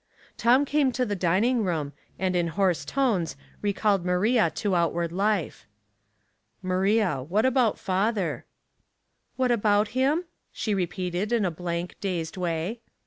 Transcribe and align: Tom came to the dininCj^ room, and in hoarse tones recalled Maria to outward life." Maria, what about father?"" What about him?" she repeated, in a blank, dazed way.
Tom 0.35 0.65
came 0.65 0.91
to 0.93 1.05
the 1.05 1.15
dininCj^ 1.15 1.63
room, 1.63 1.93
and 2.17 2.35
in 2.35 2.47
hoarse 2.47 2.83
tones 2.85 3.35
recalled 3.61 4.03
Maria 4.03 4.49
to 4.49 4.75
outward 4.75 5.11
life." 5.11 5.67
Maria, 6.63 7.21
what 7.21 7.45
about 7.45 7.77
father?"" 7.77 8.43
What 9.35 9.51
about 9.51 9.89
him?" 9.89 10.23
she 10.51 10.73
repeated, 10.73 11.31
in 11.31 11.45
a 11.45 11.51
blank, 11.51 11.97
dazed 11.99 12.35
way. 12.35 12.79